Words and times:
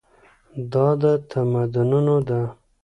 دا 0.71 0.87
د 1.01 1.03
تمدنونو 1.31 2.15
ده. 2.27 2.41